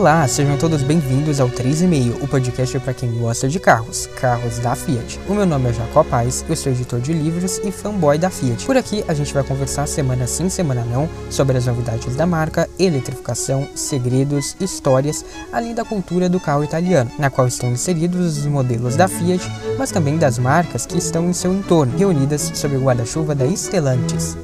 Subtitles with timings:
[0.00, 4.74] Olá, sejam todos bem-vindos ao 3,5, o podcast para quem gosta de carros, carros da
[4.74, 5.20] Fiat.
[5.28, 8.64] O meu nome é Jacó Paz, eu sou editor de livros e fanboy da Fiat.
[8.64, 12.66] Por aqui a gente vai conversar semana sim, semana não, sobre as novidades da marca,
[12.78, 15.22] eletrificação, segredos, histórias,
[15.52, 19.90] além da cultura do carro italiano, na qual estão inseridos os modelos da Fiat, mas
[19.90, 24.34] também das marcas que estão em seu entorno, reunidas sob o guarda-chuva da Stellantis.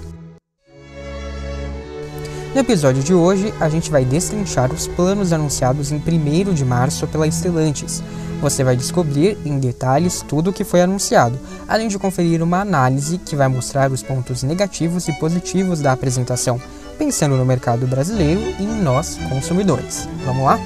[2.56, 7.06] No episódio de hoje, a gente vai destrinchar os planos anunciados em 1 de março
[7.06, 8.02] pela Stellantis.
[8.40, 11.38] Você vai descobrir em detalhes tudo o que foi anunciado,
[11.68, 16.58] além de conferir uma análise que vai mostrar os pontos negativos e positivos da apresentação,
[16.96, 20.08] pensando no mercado brasileiro e em nós, consumidores.
[20.24, 20.58] Vamos lá?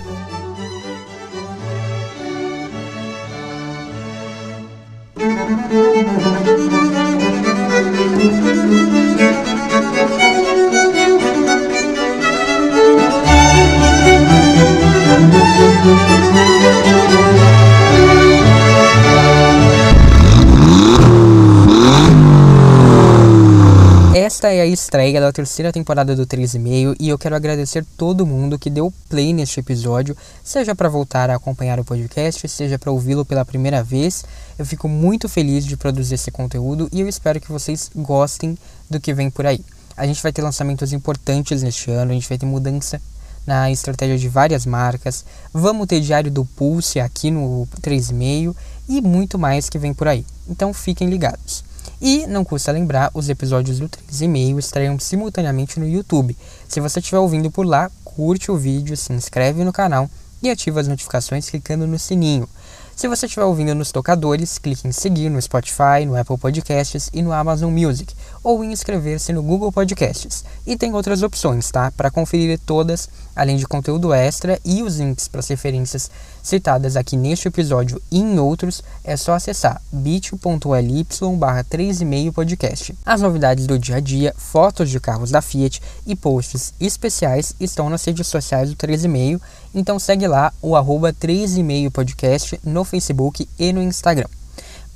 [24.41, 28.59] Esta é a estreia da terceira temporada do 3,5 e eu quero agradecer todo mundo
[28.59, 33.23] que deu play neste episódio, seja para voltar a acompanhar o podcast, seja para ouvi-lo
[33.23, 34.25] pela primeira vez.
[34.59, 38.57] Eu fico muito feliz de produzir esse conteúdo e eu espero que vocês gostem
[38.89, 39.63] do que vem por aí.
[39.95, 42.99] A gente vai ter lançamentos importantes neste ano, a gente vai ter mudança
[43.47, 48.57] na estratégia de várias marcas, vamos ter diário do Pulse aqui no 3,5
[48.89, 50.25] e muito mais que vem por aí.
[50.49, 51.69] Então fiquem ligados.
[52.01, 56.35] E não custa lembrar, os episódios do 3,5 estreiam simultaneamente no YouTube.
[56.67, 60.09] Se você estiver ouvindo por lá, curte o vídeo, se inscreve no canal
[60.43, 62.49] e ativa as notificações clicando no sininho.
[62.97, 67.23] Se você estiver ouvindo nos tocadores, clique em seguir no Spotify, no Apple Podcasts e
[67.23, 70.45] no Amazon Music, ou inscrever-se no Google Podcasts.
[70.67, 71.91] E tem outras opções, tá?
[71.91, 76.11] Para conferir todas, além de conteúdo extra e os links para as referências
[76.43, 81.07] citadas aqui neste episódio e em outros, é só acessar bit.ly
[81.39, 82.95] barra 3,5 podcast.
[83.05, 87.91] As novidades do dia a dia, fotos de carros da Fiat e posts especiais estão
[87.91, 89.41] nas redes sociais do 3,5,
[89.75, 94.40] então segue lá o arroba 3,5 podcast no Facebook e no Instagram.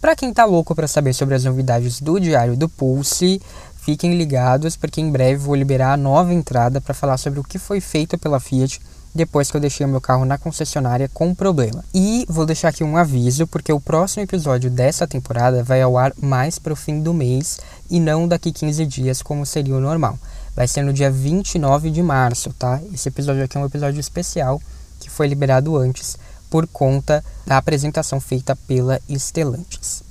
[0.04, 3.40] Para quem tá louco para saber sobre as novidades do Diário do Pulse,
[3.78, 7.58] fiquem ligados porque em breve vou liberar a nova entrada para falar sobre o que
[7.58, 8.82] foi feito pela Fiat
[9.14, 11.82] depois que eu deixei o meu carro na concessionária com problema.
[11.94, 16.12] E vou deixar aqui um aviso, porque o próximo episódio dessa temporada vai ao ar
[16.20, 20.18] mais para o fim do mês e não daqui 15 dias, como seria o normal.
[20.54, 22.78] Vai ser no dia 29 de março, tá?
[22.92, 24.60] Esse episódio aqui é um episódio especial
[25.00, 26.18] que foi liberado antes
[26.54, 30.04] por conta da apresentação feita pela Stellantis.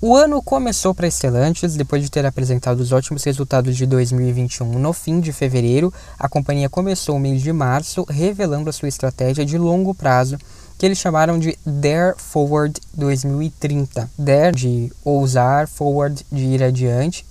[0.00, 4.94] O ano começou para Stellantis depois de ter apresentado os ótimos resultados de 2021 no
[4.94, 5.92] fim de fevereiro.
[6.18, 10.38] A companhia começou o mês de março revelando a sua estratégia de longo prazo
[10.78, 14.10] que eles chamaram de Dare Forward 2030.
[14.16, 17.26] Dare de ousar, forward de ir adiante.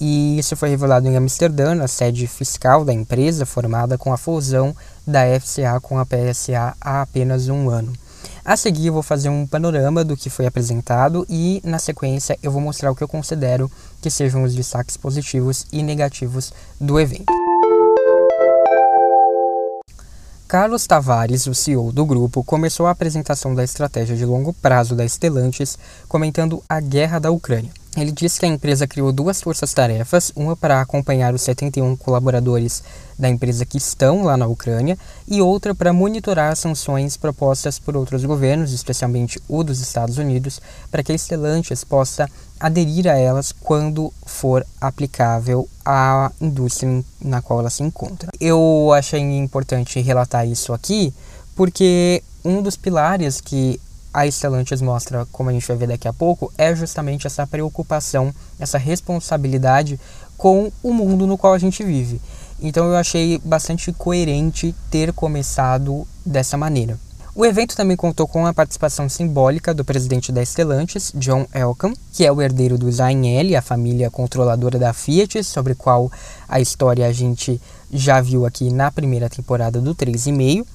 [0.00, 4.74] E isso foi revelado em Amsterdã, na sede fiscal da empresa, formada com a fusão
[5.06, 7.92] da FCA com a PSA há apenas um ano.
[8.44, 12.50] A seguir, eu vou fazer um panorama do que foi apresentado e, na sequência, eu
[12.50, 13.70] vou mostrar o que eu considero
[14.00, 17.32] que sejam os destaques positivos e negativos do evento.
[20.48, 25.06] Carlos Tavares, o CEO do grupo, começou a apresentação da estratégia de longo prazo da
[25.06, 25.78] Stellantis
[26.08, 27.70] comentando a guerra da Ucrânia.
[28.00, 32.82] Ele disse que a empresa criou duas forças-tarefas, uma para acompanhar os 71 colaboradores
[33.18, 37.96] da empresa que estão lá na Ucrânia e outra para monitorar as sanções propostas por
[37.96, 40.60] outros governos, especialmente o dos Estados Unidos,
[40.90, 42.28] para que a Stellantis possa
[42.60, 48.30] aderir a elas quando for aplicável à indústria na qual ela se encontra.
[48.40, 51.12] Eu achei importante relatar isso aqui
[51.56, 53.80] porque um dos pilares que
[54.12, 58.32] a Stellantis mostra, como a gente vai ver daqui a pouco, é justamente essa preocupação,
[58.58, 59.98] essa responsabilidade
[60.36, 62.20] com o mundo no qual a gente vive.
[62.60, 66.98] Então eu achei bastante coerente ter começado dessa maneira.
[67.38, 72.26] O evento também contou com a participação simbólica do presidente da Stellantis, John Elkann, que
[72.26, 76.10] é o herdeiro do Zainelli, a família controladora da Fiat, sobre qual
[76.48, 77.60] a história a gente
[77.92, 80.66] já viu aqui na primeira temporada do 3,5.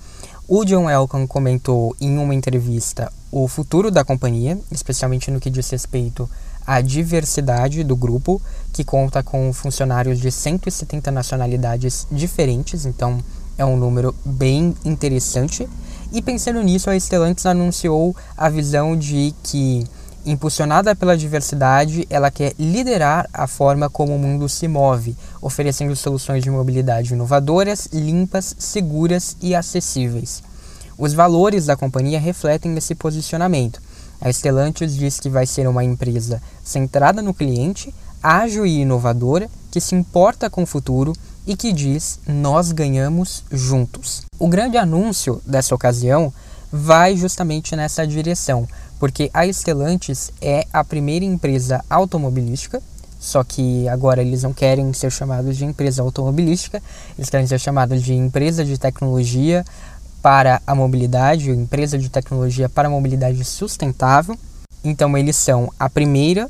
[0.45, 5.69] O John Elkann comentou em uma entrevista o futuro da companhia, especialmente no que diz
[5.69, 6.29] respeito
[6.67, 8.41] à diversidade do grupo,
[8.73, 13.23] que conta com funcionários de 170 nacionalidades diferentes, então
[13.57, 15.65] é um número bem interessante.
[16.11, 19.85] E pensando nisso, a Stellantis anunciou a visão de que
[20.25, 26.41] Impulsionada pela diversidade, ela quer liderar a forma como o mundo se move, oferecendo soluções
[26.41, 30.41] de mobilidade inovadoras, limpas, seguras e acessíveis.
[30.97, 33.81] Os valores da companhia refletem esse posicionamento.
[34.21, 39.81] A Stellantis diz que vai ser uma empresa centrada no cliente, ágil e inovadora, que
[39.81, 41.11] se importa com o futuro
[41.45, 44.21] e que diz: Nós ganhamos juntos.
[44.39, 46.31] O grande anúncio dessa ocasião
[46.71, 48.67] vai justamente nessa direção,
[49.03, 52.81] porque a Stellantis é a primeira empresa automobilística,
[53.19, 56.81] só que agora eles não querem ser chamados de empresa automobilística,
[57.17, 59.65] eles querem ser chamados de empresa de tecnologia
[60.21, 64.39] para a mobilidade, empresa de tecnologia para a mobilidade sustentável.
[64.81, 66.49] Então eles são a primeira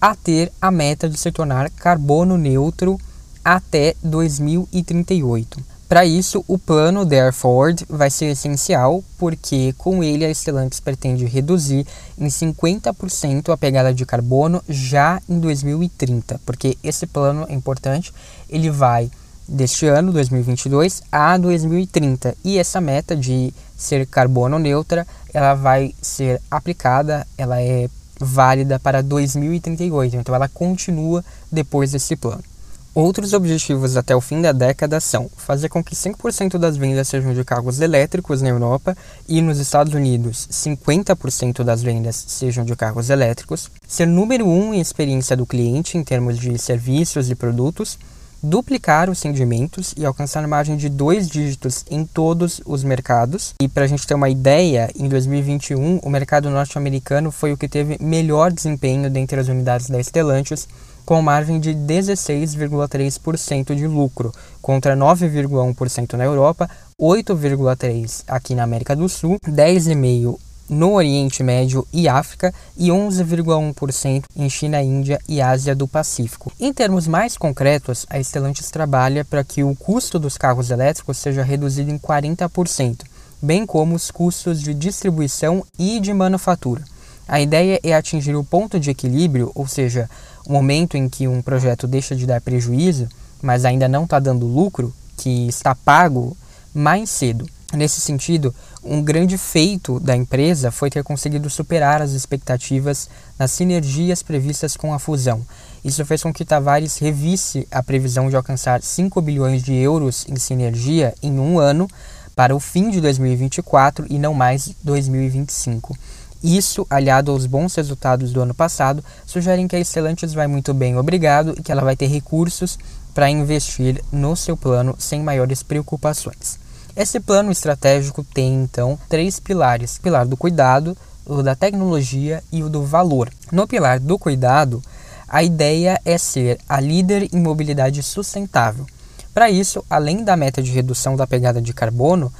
[0.00, 2.98] a ter a meta de se tornar carbono neutro
[3.44, 5.71] até 2038.
[5.92, 11.26] Para isso, o plano Dare Forward vai ser essencial, porque com ele a Stellantis pretende
[11.26, 11.86] reduzir
[12.16, 18.10] em 50% a pegada de carbono já em 2030, porque esse plano é importante,
[18.48, 19.10] ele vai
[19.46, 26.40] deste ano, 2022, a 2030, e essa meta de ser carbono neutra, ela vai ser
[26.50, 32.51] aplicada, ela é válida para 2038, então ela continua depois desse plano.
[32.94, 37.32] Outros objetivos até o fim da década são fazer com que 5% das vendas sejam
[37.32, 38.94] de carros elétricos na Europa
[39.26, 44.80] e nos Estados Unidos 50% das vendas sejam de carros elétricos, ser número um em
[44.80, 47.98] experiência do cliente em termos de serviços e produtos,
[48.42, 53.54] duplicar os rendimentos e alcançar margem de dois dígitos em todos os mercados.
[53.58, 57.68] E para a gente ter uma ideia, em 2021 o mercado norte-americano foi o que
[57.68, 60.68] teve melhor desempenho dentre as unidades da Stellantis
[61.04, 66.68] com margem de 16,3% de lucro, contra 9,1% na Europa,
[67.00, 70.38] 8,3% aqui na América do Sul, 10,5%
[70.68, 76.50] no Oriente Médio e África e 11,1% em China, Índia e Ásia do Pacífico.
[76.58, 81.42] Em termos mais concretos, a Stellantis trabalha para que o custo dos carros elétricos seja
[81.42, 83.02] reduzido em 40%,
[83.40, 86.82] bem como os custos de distribuição e de manufatura.
[87.28, 90.08] A ideia é atingir o ponto de equilíbrio, ou seja,
[90.46, 93.08] o momento em que um projeto deixa de dar prejuízo,
[93.40, 96.36] mas ainda não está dando lucro, que está pago
[96.74, 97.46] mais cedo.
[97.72, 98.54] Nesse sentido,
[98.84, 103.08] um grande feito da empresa foi ter conseguido superar as expectativas
[103.38, 105.40] nas sinergias previstas com a fusão.
[105.82, 110.36] Isso fez com que Tavares revisse a previsão de alcançar 5 bilhões de euros em
[110.36, 111.88] sinergia em um ano
[112.36, 115.96] para o fim de 2024 e não mais 2025.
[116.42, 120.96] Isso, aliado aos bons resultados do ano passado, sugerem que a Stellantis vai muito bem,
[120.96, 122.78] obrigado, e que ela vai ter recursos
[123.14, 126.58] para investir no seu plano sem maiores preocupações.
[126.96, 132.62] Esse plano estratégico tem então três pilares: o pilar do cuidado, o da tecnologia e
[132.62, 133.30] o do valor.
[133.50, 134.82] No pilar do cuidado,
[135.28, 138.84] a ideia é ser a líder em mobilidade sustentável.
[139.32, 142.30] Para isso, além da meta de redução da pegada de carbono,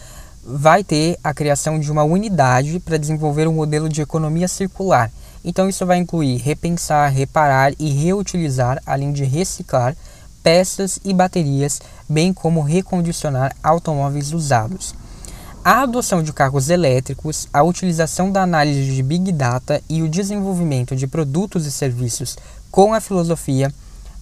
[0.44, 5.10] vai ter a criação de uma unidade para desenvolver um modelo de economia circular.
[5.44, 9.96] Então, isso vai incluir repensar, reparar e reutilizar, além de reciclar
[10.42, 14.94] peças e baterias, bem como recondicionar automóveis usados.
[15.64, 20.96] A adoção de carros elétricos, a utilização da análise de Big Data e o desenvolvimento
[20.96, 22.36] de produtos e serviços
[22.68, 23.72] com a filosofia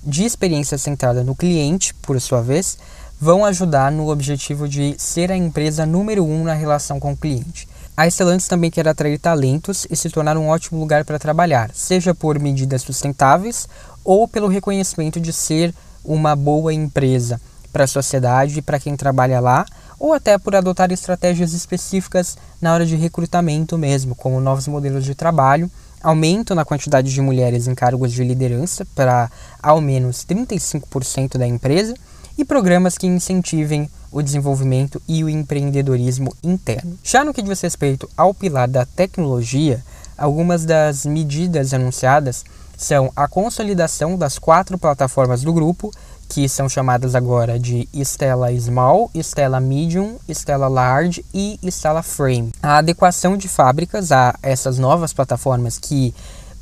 [0.05, 2.77] de experiência centrada no cliente, por sua vez,
[3.21, 7.69] vão ajudar no objetivo de ser a empresa número um na relação com o cliente.
[7.95, 12.15] A Stellantis também quer atrair talentos e se tornar um ótimo lugar para trabalhar, seja
[12.15, 13.69] por medidas sustentáveis
[14.03, 17.39] ou pelo reconhecimento de ser uma boa empresa
[17.71, 19.67] para a sociedade e para quem trabalha lá,
[19.99, 25.15] ou até por adotar estratégias específicas na hora de recrutamento mesmo, como novos modelos de
[25.15, 25.71] trabalho,
[26.03, 29.31] aumento na quantidade de mulheres em cargos de liderança para
[29.63, 31.95] ao menos 35% da empresa
[32.41, 36.99] e programas que incentivem o desenvolvimento e o empreendedorismo interno.
[37.05, 39.85] Já no que diz respeito ao pilar da tecnologia,
[40.17, 42.43] algumas das medidas anunciadas
[42.79, 45.93] são a consolidação das quatro plataformas do grupo,
[46.31, 52.53] que são chamadas agora de Stella Small, Stella Medium, Stella Large e Stella Frame.
[52.63, 56.15] A adequação de fábricas a essas novas plataformas que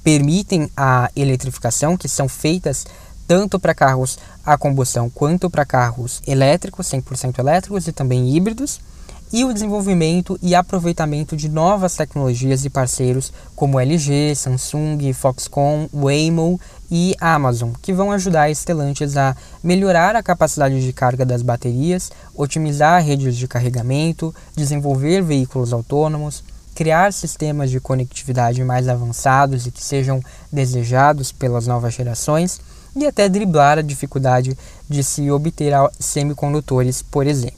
[0.02, 2.84] permitem a eletrificação, que são feitas
[3.28, 8.80] tanto para carros a combustão quanto para carros elétricos, 100% elétricos e também híbridos,
[9.30, 16.58] e o desenvolvimento e aproveitamento de novas tecnologias e parceiros como LG, Samsung, Foxconn, Waymo
[16.90, 22.10] e Amazon, que vão ajudar a Stellantis a melhorar a capacidade de carga das baterias,
[22.34, 26.42] otimizar redes de carregamento, desenvolver veículos autônomos,
[26.74, 32.62] criar sistemas de conectividade mais avançados e que sejam desejados pelas novas gerações
[33.04, 34.56] e até driblar a dificuldade
[34.88, 37.56] de se obter semicondutores, por exemplo.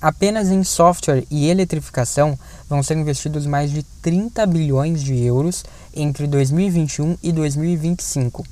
[0.00, 2.38] Apenas em software e eletrificação
[2.68, 5.64] vão ser investidos mais de 30 bilhões de euros
[5.94, 8.44] entre 2021 e 2025.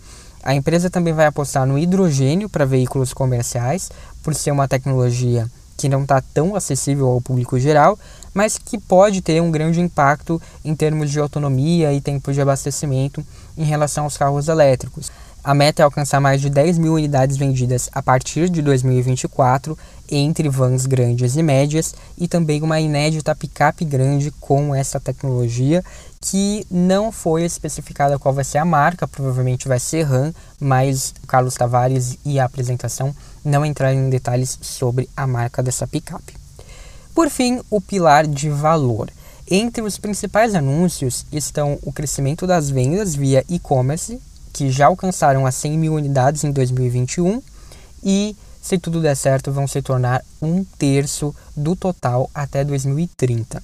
[0.42, 3.90] A empresa também vai apostar no hidrogênio para veículos comerciais,
[4.22, 5.46] por ser uma tecnologia
[5.76, 7.98] que não está tão acessível ao público geral,
[8.32, 13.24] mas que pode ter um grande impacto em termos de autonomia e tempo de abastecimento
[13.56, 15.10] em relação aos carros elétricos.
[15.44, 19.76] A meta é alcançar mais de 10 mil unidades vendidas a partir de 2024
[20.08, 25.82] entre vans grandes e médias e também uma inédita picape grande com essa tecnologia
[26.20, 31.54] que não foi especificada qual vai ser a marca, provavelmente vai ser RAM, mas Carlos
[31.54, 33.12] Tavares e a apresentação
[33.44, 36.36] não entraram em detalhes sobre a marca dessa picape.
[37.12, 39.10] Por fim, o pilar de valor.
[39.50, 44.20] Entre os principais anúncios estão o crescimento das vendas via e-commerce,
[44.52, 47.42] que já alcançaram as 100 mil unidades em 2021
[48.04, 53.62] e, se tudo der certo, vão se tornar um terço do total até 2030.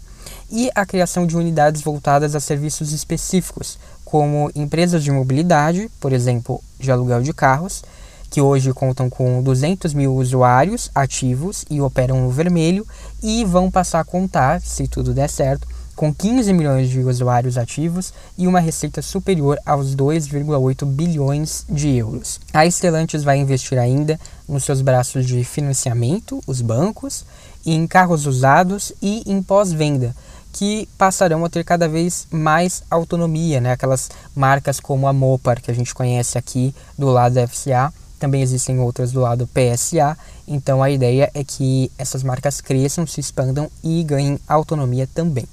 [0.51, 6.63] E a criação de unidades voltadas a serviços específicos, como empresas de mobilidade, por exemplo,
[6.79, 7.85] de aluguel de carros,
[8.31, 12.87] que hoje contam com 200 mil usuários ativos e operam no vermelho,
[13.23, 15.67] e vão passar a contar, se tudo der certo,
[15.99, 22.41] com 15 milhões de usuários ativos e uma receita superior aos 2,8 bilhões de euros.
[22.55, 24.17] A Stellantis vai investir ainda
[24.49, 27.25] nos seus braços de financiamento, os bancos,
[27.67, 30.15] em carros usados e em pós-venda,
[30.53, 33.73] que passarão a ter cada vez mais autonomia, né?
[33.73, 38.41] aquelas marcas como a Mopar, que a gente conhece aqui do lado da FCA, também
[38.41, 43.69] existem outras do lado PSA, então a ideia é que essas marcas cresçam, se expandam
[43.83, 45.49] e ganhem autonomia também.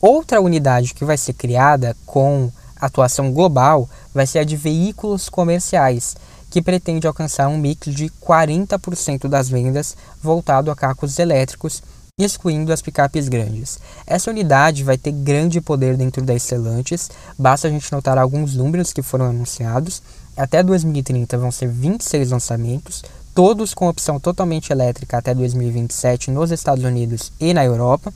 [0.00, 2.50] Outra unidade que vai ser criada com
[2.80, 6.16] atuação global vai ser a de veículos comerciais,
[6.50, 11.82] que pretende alcançar um mix de 40% das vendas voltado a carros elétricos,
[12.18, 13.78] excluindo as picapes grandes.
[14.06, 18.92] Essa unidade vai ter grande poder dentro da Stellantis, basta a gente notar alguns números
[18.92, 20.02] que foram anunciados.
[20.36, 23.02] Até 2030 vão ser 26 lançamentos,
[23.34, 28.12] todos com opção totalmente elétrica até 2027 nos Estados Unidos e na Europa.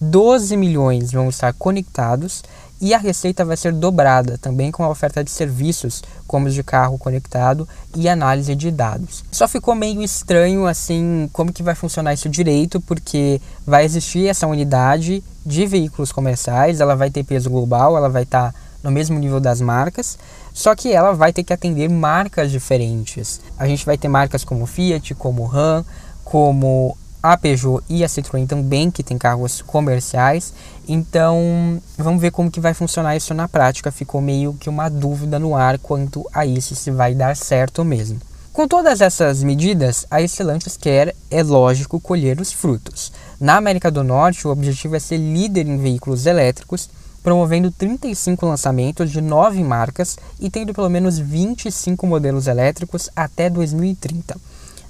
[0.00, 2.42] 12 milhões vão estar conectados
[2.80, 6.62] e a receita vai ser dobrada também com a oferta de serviços, como os de
[6.62, 9.24] carro conectado e análise de dados.
[9.32, 14.46] Só ficou meio estranho assim como que vai funcionar isso direito, porque vai existir essa
[14.46, 19.18] unidade de veículos comerciais, ela vai ter peso global, ela vai estar tá no mesmo
[19.18, 20.18] nível das marcas,
[20.52, 23.40] só que ela vai ter que atender marcas diferentes.
[23.58, 25.84] A gente vai ter marcas como Fiat, como Ram,
[26.24, 26.96] como
[27.32, 30.54] a Peugeot e a Citroën também, que tem carros comerciais.
[30.88, 33.90] Então, vamos ver como que vai funcionar isso na prática.
[33.90, 38.20] Ficou meio que uma dúvida no ar quanto a isso, se vai dar certo mesmo.
[38.52, 43.12] Com todas essas medidas, a Stellantis quer, é lógico, colher os frutos.
[43.40, 46.88] Na América do Norte, o objetivo é ser líder em veículos elétricos,
[47.24, 54.36] promovendo 35 lançamentos de 9 marcas e tendo pelo menos 25 modelos elétricos até 2030.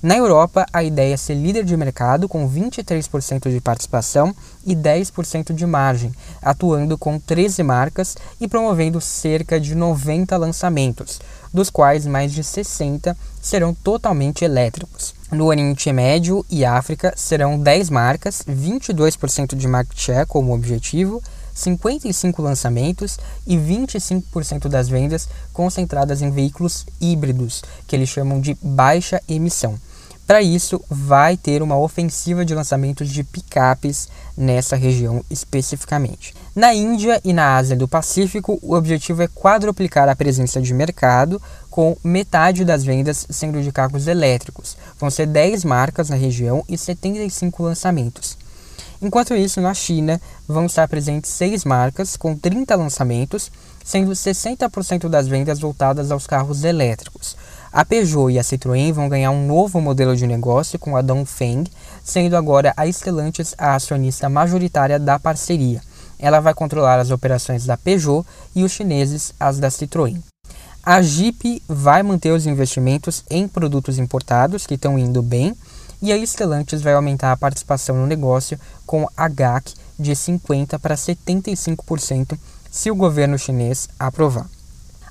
[0.06, 4.32] Na Europa, a ideia é ser líder de mercado com 23% de participação
[4.64, 11.20] e 10% de margem, atuando com 13 marcas e promovendo cerca de 90 lançamentos,
[11.52, 15.12] dos quais mais de 60 serão totalmente elétricos.
[15.32, 21.20] No Oriente Médio e África serão 10 marcas, 22% de market share como objetivo,
[21.52, 29.20] 55 lançamentos e 25% das vendas concentradas em veículos híbridos, que eles chamam de baixa
[29.28, 29.76] emissão.
[30.26, 36.34] Para isso, vai ter uma ofensiva de lançamentos de picapes nessa região especificamente.
[36.52, 41.40] Na Índia e na Ásia do Pacífico, o objetivo é quadruplicar a presença de mercado,
[41.70, 44.76] com metade das vendas sendo de carros elétricos.
[44.98, 48.36] Vão ser 10 marcas na região e 75 lançamentos.
[49.00, 53.52] Enquanto isso, na China, vão estar presentes 6 marcas com 30 lançamentos,
[53.84, 57.36] sendo 60% das vendas voltadas aos carros elétricos.
[57.72, 61.64] A Peugeot e a Citroën vão ganhar um novo modelo de negócio com a Dongfeng,
[62.02, 65.82] sendo agora a Stellantis a acionista majoritária da parceria.
[66.18, 70.18] Ela vai controlar as operações da Peugeot e os chineses as da Citroën.
[70.82, 75.54] A Jeep vai manter os investimentos em produtos importados que estão indo bem
[76.00, 80.94] e a Stellantis vai aumentar a participação no negócio com a GAC de 50% para
[80.94, 82.38] 75%
[82.70, 84.46] se o governo chinês aprovar.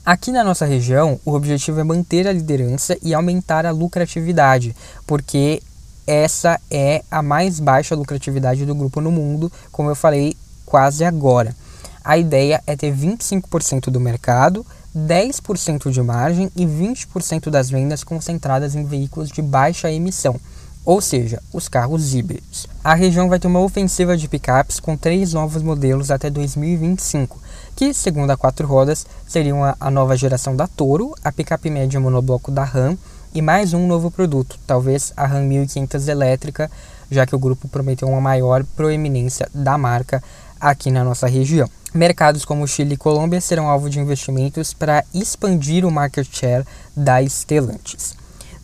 [0.06, 4.76] Aqui na nossa região, o objetivo é manter a liderança e aumentar a lucratividade,
[5.08, 5.64] porque
[6.06, 9.52] essa é a mais baixa lucratividade do grupo no mundo.
[9.72, 11.56] Como eu falei, quase agora.
[12.04, 14.64] A ideia é ter 25% do mercado,
[14.96, 20.40] 10% de margem e 20% das vendas concentradas em veículos de baixa emissão,
[20.86, 22.68] ou seja, os carros híbridos.
[22.84, 27.40] A região vai ter uma ofensiva de picapes com três novos modelos até 2025,
[27.76, 32.52] que, segundo a quatro rodas, seriam a, nova geração da Toro, a picape média monobloco
[32.52, 32.98] da Ram
[33.34, 36.72] e mais um novo produto, talvez a Ram 1500 elétrica,
[37.12, 40.24] já que o grupo prometeu uma maior proeminência da marca
[40.60, 41.70] aqui na nossa região.
[41.94, 46.66] Mercados como Chile e Colômbia serão alvo de investimentos para expandir o market share
[46.96, 48.16] da Stellantis.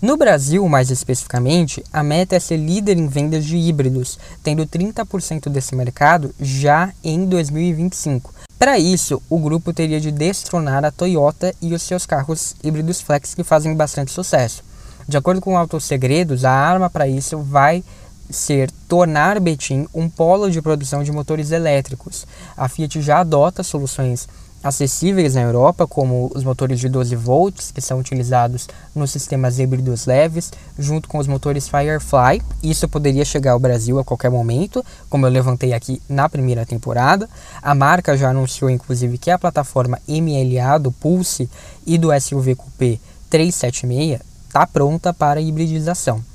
[0.01, 5.47] No Brasil, mais especificamente, a meta é ser líder em vendas de híbridos, tendo 30%
[5.47, 8.33] desse mercado já em 2025.
[8.61, 13.33] Para isso, o grupo teria de destronar a Toyota e os seus carros híbridos flex
[13.33, 14.63] que fazem bastante sucesso.
[15.07, 17.83] De acordo com Autos Segredos, a arma para isso vai
[18.29, 22.27] ser tornar Betim um polo de produção de motores elétricos.
[22.55, 24.29] A Fiat já adota soluções
[24.63, 30.05] acessíveis na Europa, como os motores de 12 volts, que são utilizados nos sistemas híbridos
[30.05, 32.41] leves, junto com os motores Firefly.
[32.61, 37.29] Isso poderia chegar ao Brasil a qualquer momento, como eu levantei aqui na primeira temporada.
[37.61, 41.49] A marca já anunciou, inclusive, que a plataforma MLA do Pulse
[41.85, 42.99] e do SUV Coupé
[43.29, 46.30] 376 está pronta para hibridização.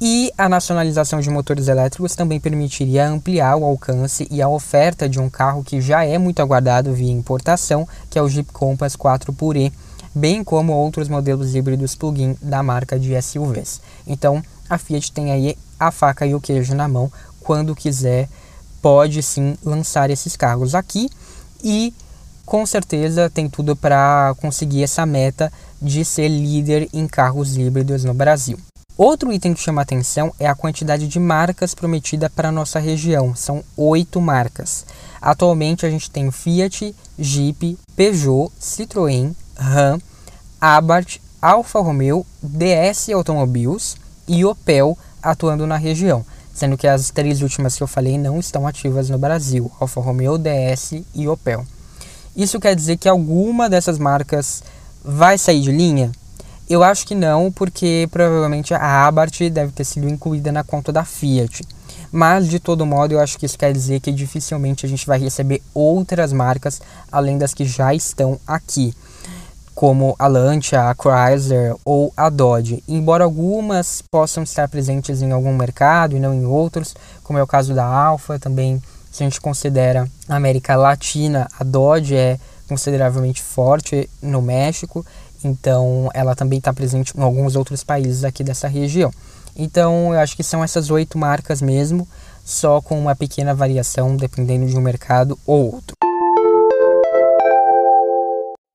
[0.00, 5.20] E a nacionalização de motores elétricos também permitiria ampliar o alcance e a oferta de
[5.20, 9.72] um carro que já é muito aguardado via importação, que é o Jeep Compass 4xE,
[10.14, 13.80] bem como outros modelos híbridos plug-in da marca de SUVs.
[14.06, 17.10] Então, a Fiat tem aí a faca e o queijo na mão,
[17.40, 18.28] quando quiser,
[18.82, 21.08] pode sim lançar esses carros aqui
[21.62, 21.94] e
[22.44, 28.12] com certeza tem tudo para conseguir essa meta de ser líder em carros híbridos no
[28.12, 28.58] Brasil.
[28.96, 33.34] Outro item que chama atenção é a quantidade de marcas prometida para a nossa região.
[33.34, 34.86] São oito marcas.
[35.20, 39.98] Atualmente a gente tem Fiat, Jeep, Peugeot, Citroën, Ram,
[40.60, 43.96] Abarth, Alfa Romeo, DS Automobiles
[44.28, 48.64] e Opel atuando na região, sendo que as três últimas que eu falei não estão
[48.64, 51.66] ativas no Brasil: Alfa Romeo, DS e Opel.
[52.36, 54.62] Isso quer dizer que alguma dessas marcas
[55.04, 56.12] vai sair de linha?
[56.68, 61.04] Eu acho que não, porque provavelmente a Abarth deve ter sido incluída na conta da
[61.04, 61.62] Fiat.
[62.10, 65.18] Mas de todo modo, eu acho que isso quer dizer que dificilmente a gente vai
[65.18, 66.80] receber outras marcas
[67.12, 68.94] além das que já estão aqui,
[69.74, 72.82] como a Lancia, a Chrysler ou a Dodge.
[72.88, 77.46] Embora algumas possam estar presentes em algum mercado e não em outros, como é o
[77.46, 78.80] caso da Alfa, também
[79.12, 85.04] se a gente considera a América Latina, a Dodge é consideravelmente forte no México
[85.44, 89.12] então, ela também está presente em alguns outros países aqui dessa região.
[89.54, 92.08] Então, eu acho que são essas oito marcas mesmo,
[92.44, 95.94] só com uma pequena variação dependendo de um mercado ou outro.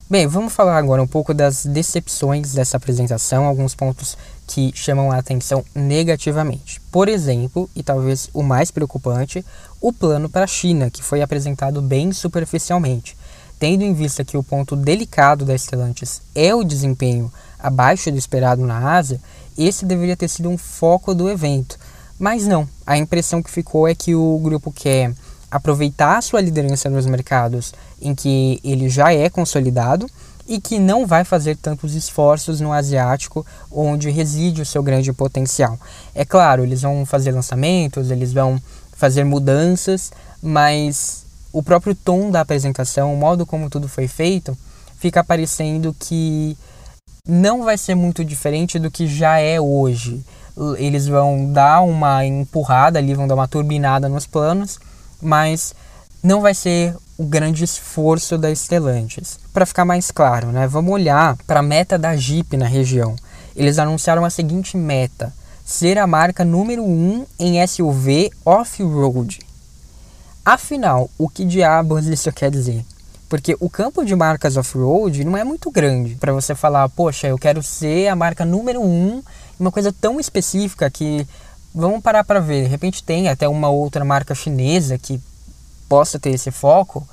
[0.09, 5.17] Bem, vamos falar agora um pouco das decepções dessa apresentação, alguns pontos que chamam a
[5.17, 6.81] atenção negativamente.
[6.91, 9.45] Por exemplo, e talvez o mais preocupante,
[9.79, 13.15] o plano para a China, que foi apresentado bem superficialmente.
[13.59, 18.65] Tendo em vista que o ponto delicado da Stellantis é o desempenho abaixo do esperado
[18.65, 19.19] na Ásia,
[19.57, 21.77] esse deveria ter sido um foco do evento.
[22.17, 25.13] Mas não, a impressão que ficou é que o grupo quer
[25.51, 30.07] aproveitar a sua liderança nos mercados em que ele já é consolidado
[30.47, 35.77] e que não vai fazer tantos esforços no asiático, onde reside o seu grande potencial.
[36.15, 38.59] É claro, eles vão fazer lançamentos, eles vão
[38.93, 44.57] fazer mudanças, mas o próprio tom da apresentação, o modo como tudo foi feito,
[44.99, 46.57] fica parecendo que
[47.27, 50.23] não vai ser muito diferente do que já é hoje.
[50.77, 54.79] Eles vão dar uma empurrada ali, vão dar uma turbinada nos planos,
[55.21, 55.73] mas
[56.21, 59.39] não vai ser o grande esforço da Stellantis.
[59.53, 63.15] Para ficar mais claro, né, vamos olhar para a meta da Jeep na região.
[63.55, 65.33] Eles anunciaram a seguinte meta:
[65.65, 69.39] ser a marca número 1 um em SUV off-road.
[70.51, 72.83] Afinal, o que diabos isso quer dizer?
[73.29, 77.37] Porque o campo de marcas off-road não é muito grande para você falar, poxa, eu
[77.37, 79.21] quero ser a marca número um,
[79.59, 81.27] uma coisa tão específica que
[81.71, 82.63] vamos parar para ver.
[82.63, 85.21] De repente tem até uma outra marca chinesa que
[85.87, 87.07] possa ter esse foco,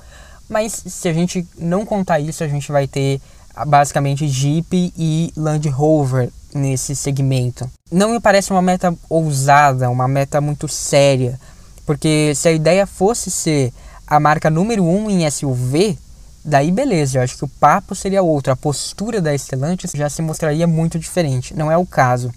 [0.49, 3.21] mas se a gente não contar isso, a gente vai ter
[3.67, 7.69] basicamente Jeep e Land Rover nesse segmento.
[7.91, 11.39] Não me parece uma meta ousada, uma meta muito séria
[11.87, 13.73] porque se a ideia fosse ser
[14.05, 15.97] a marca número um em SUV,
[16.43, 18.51] daí beleza, eu acho que o papo seria outro.
[18.51, 21.55] A postura da Stellantis já se mostraria muito diferente.
[21.55, 22.29] Não é o caso.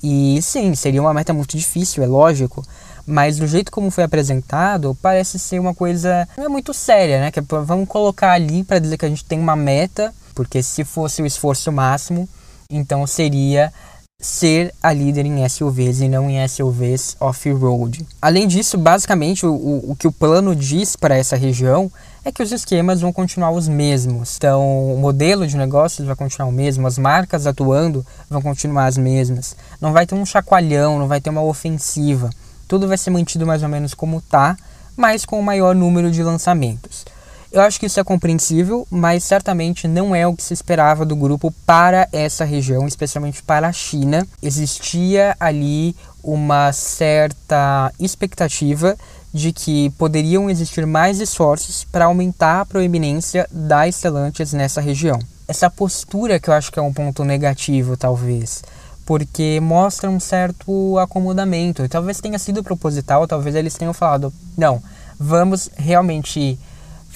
[0.00, 2.64] E sim, seria uma meta muito difícil, é lógico.
[3.04, 7.30] mas do jeito como foi apresentado, parece ser uma coisa não é muito séria, né?
[7.32, 10.84] Que é, vamos colocar ali para dizer que a gente tem uma meta, porque se
[10.84, 12.28] fosse o esforço máximo,
[12.70, 13.72] então seria
[14.18, 18.06] ser a líder em SUVs e não em SUVs off-road.
[18.20, 19.52] Além disso, basicamente o,
[19.90, 21.90] o, que o plano diz para essa região
[22.24, 24.36] é que os esquemas vão continuar os mesmos.
[24.36, 28.96] Então, o modelo de negócios vai continuar o mesmo, as marcas atuando vão continuar as
[28.96, 29.54] mesmas.
[29.80, 32.30] Não vai ter um chacoalhão, não vai ter uma ofensiva.
[32.66, 34.56] Tudo vai ser mantido mais ou menos como está,
[34.96, 37.04] mas com o maior número de lançamentos.
[37.52, 41.14] Eu acho que isso é compreensível, mas certamente não é o que se esperava do
[41.14, 44.26] grupo para essa região, especialmente para a China.
[44.42, 48.96] Existia ali uma certa expectativa
[49.32, 55.18] de que poderiam existir mais esforços para aumentar a proeminência da Stellantis nessa região.
[55.46, 58.64] Essa postura que eu acho que é um ponto negativo, talvez,
[59.04, 61.88] porque mostra um certo acomodamento.
[61.88, 64.82] Talvez tenha sido proposital, talvez eles tenham falado: não,
[65.20, 66.58] vamos realmente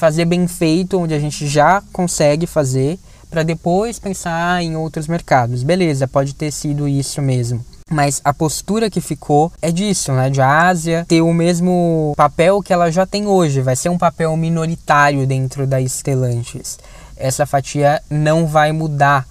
[0.00, 5.62] fazer bem feito onde a gente já consegue fazer para depois pensar em outros mercados.
[5.62, 7.62] Beleza, pode ter sido isso mesmo.
[7.90, 10.30] Mas a postura que ficou é disso, né?
[10.30, 13.60] De a Ásia ter o mesmo papel que ela já tem hoje.
[13.60, 16.78] Vai ser um papel minoritário dentro da Stellantis.
[17.14, 19.28] Essa fatia não vai mudar.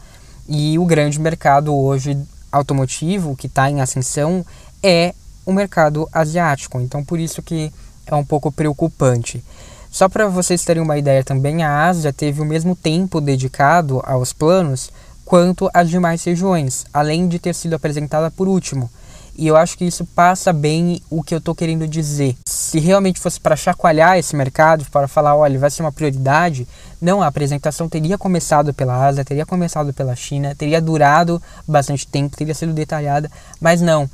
[0.47, 2.15] E o grande mercado hoje
[2.51, 4.45] automotivo que está em ascensão
[4.83, 5.15] é
[5.47, 6.79] o mercado asiático.
[6.79, 7.73] Então por isso que
[8.05, 9.43] é um pouco preocupante.
[9.91, 14.31] Só para vocês terem uma ideia também, a Ásia teve o mesmo tempo dedicado aos
[14.31, 14.91] planos
[15.25, 18.89] quanto as demais regiões, além de ter sido apresentada por último.
[19.35, 22.35] E eu acho que isso passa bem o que eu estou querendo dizer.
[22.45, 26.67] Se realmente fosse para chacoalhar esse mercado, para falar, olha, vai ser uma prioridade,
[27.01, 32.35] não, a apresentação teria começado pela Ásia, teria começado pela China, teria durado bastante tempo,
[32.35, 34.09] teria sido detalhada, mas não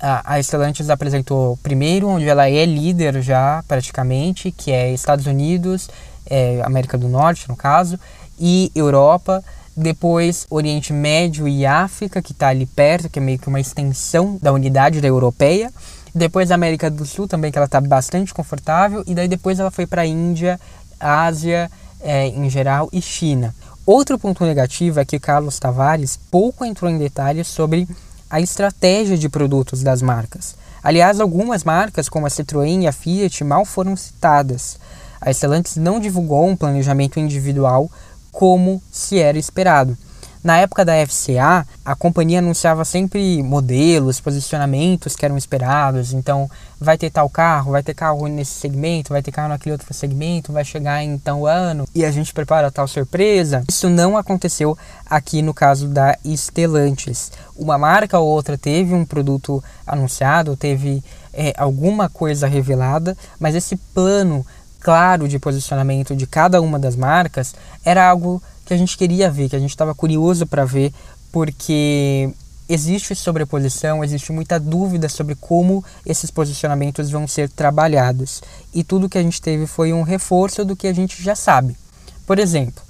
[0.00, 5.88] a, a Stellantis apresentou primeiro, onde ela é líder já praticamente, que é Estados Unidos,
[6.26, 7.98] é, América do Norte no caso,
[8.38, 9.44] e Europa.
[9.76, 14.36] Depois Oriente Médio e África, que está ali perto, que é meio que uma extensão
[14.42, 15.72] da unidade da europeia.
[16.14, 19.04] Depois América do Sul também, que ela está bastante confortável.
[19.06, 20.60] E daí depois ela foi para a Índia,
[20.98, 23.54] Ásia é, em geral e China.
[23.86, 27.88] Outro ponto negativo é que Carlos Tavares pouco entrou em detalhes sobre
[28.30, 30.54] a estratégia de produtos das marcas.
[30.82, 34.78] Aliás, algumas marcas, como a Citroën e a Fiat, mal foram citadas.
[35.20, 37.90] A Stellantis não divulgou um planejamento individual
[38.30, 39.98] como se era esperado.
[40.42, 46.14] Na época da FCA, a companhia anunciava sempre modelos, posicionamentos que eram esperados.
[46.14, 46.50] Então,
[46.80, 50.50] vai ter tal carro, vai ter carro nesse segmento, vai ter carro naquele outro segmento,
[50.50, 53.62] vai chegar em tal ano e a gente prepara tal surpresa.
[53.68, 57.30] Isso não aconteceu aqui no caso da Stellantis.
[57.54, 63.76] Uma marca ou outra teve um produto anunciado, teve é, alguma coisa revelada, mas esse
[63.76, 64.46] plano
[64.80, 69.48] claro de posicionamento de cada uma das marcas era algo que a gente queria ver,
[69.48, 70.92] que a gente estava curioso para ver,
[71.32, 72.32] porque
[72.68, 78.40] existe sobreposição, existe muita dúvida sobre como esses posicionamentos vão ser trabalhados.
[78.72, 81.76] E tudo que a gente teve foi um reforço do que a gente já sabe.
[82.24, 82.80] Por exemplo,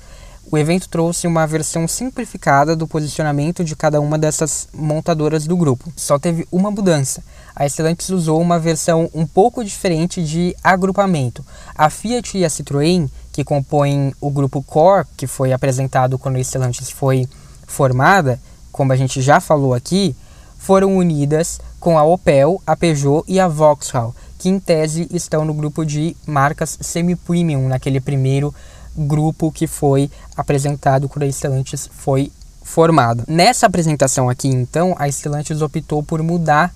[0.52, 5.90] o evento trouxe uma versão simplificada do posicionamento de cada uma dessas montadoras do grupo.
[5.96, 7.24] Só teve uma mudança.
[7.56, 11.42] A Stellantis usou uma versão um pouco diferente de agrupamento.
[11.74, 16.44] A Fiat e a Citroën que compõem o grupo Core, que foi apresentado quando a
[16.44, 17.28] Stellantis foi
[17.66, 18.40] formada,
[18.72, 20.14] como a gente já falou aqui,
[20.58, 25.54] foram unidas com a Opel, a Peugeot e a Vauxhall, que em tese estão no
[25.54, 28.54] grupo de marcas semi-premium, naquele primeiro
[28.96, 32.30] grupo que foi apresentado quando a Stellantis foi
[32.62, 33.24] formada.
[33.26, 36.74] Nessa apresentação aqui, então, a Stellantis optou por mudar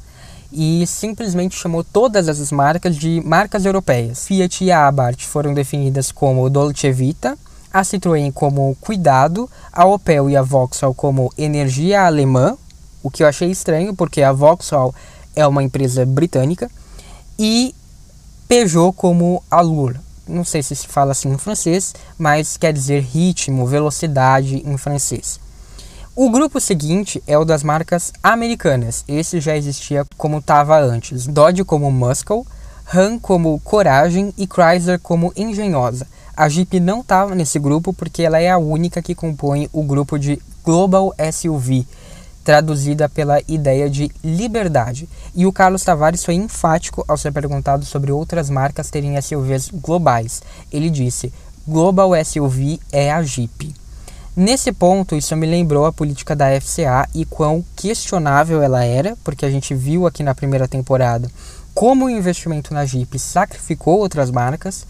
[0.55, 4.25] e simplesmente chamou todas essas marcas de marcas europeias.
[4.25, 7.37] Fiat e a Abarth foram definidas como Dolce Vita,
[7.73, 12.57] a Citroën como Cuidado, a Opel e a Vauxhall como Energia Alemã,
[13.03, 14.95] o que eu achei estranho porque a Vauxhall
[15.35, 16.71] é uma empresa britânica,
[17.37, 17.75] e
[18.47, 19.99] Peugeot como Allure.
[20.27, 25.40] Não sei se se fala assim em francês, mas quer dizer ritmo, velocidade em francês.
[26.16, 29.05] O grupo seguinte é o das marcas americanas.
[29.09, 31.27] Esse já existia como estava antes.
[31.27, 32.46] Dodge como Muscle,
[32.85, 36.07] Ram como Coragem e Chrysler como Engenhosa.
[36.37, 40.16] A Jeep não estava nesse grupo porque ela é a única que compõe o grupo
[40.16, 41.85] de Global SUV,
[42.44, 45.09] traduzida pela ideia de liberdade.
[45.35, 50.42] E o Carlos Tavares foi enfático ao ser perguntado sobre outras marcas terem SUVs globais.
[50.70, 51.33] Ele disse:
[51.66, 53.74] Global SUV é a Jeep.
[54.37, 59.47] Nesse ponto, isso me lembrou a política da FCA e quão questionável ela era, porque
[59.47, 61.31] a gente viu aqui na primeira temporada
[61.73, 64.87] como o investimento na Jeep sacrificou outras marcas.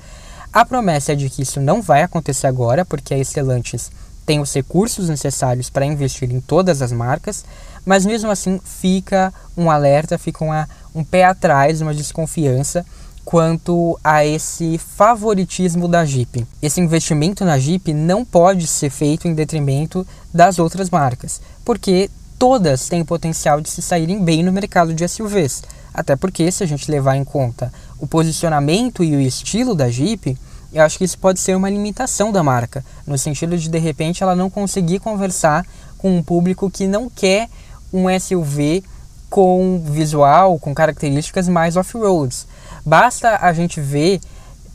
[0.52, 3.90] A promessa é de que isso não vai acontecer agora, porque a Stellantis
[4.24, 7.44] tem os recursos necessários para investir em todas as marcas,
[7.85, 12.85] mas mesmo assim fica um alerta, fica uma, um pé atrás, uma desconfiança
[13.24, 16.46] quanto a esse favoritismo da Jeep.
[16.62, 22.88] Esse investimento na Jeep não pode ser feito em detrimento das outras marcas, porque todas
[22.88, 25.62] têm potencial de se saírem bem no mercado de SUVs.
[25.92, 30.37] Até porque, se a gente levar em conta o posicionamento e o estilo da Jeep,
[30.72, 34.22] eu acho que isso pode ser uma limitação da marca, no sentido de de repente
[34.22, 35.64] ela não conseguir conversar
[35.96, 37.48] com um público que não quer
[37.92, 38.82] um SUV
[39.30, 42.46] com visual, com características mais off-roads.
[42.85, 44.20] Basta a gente ver,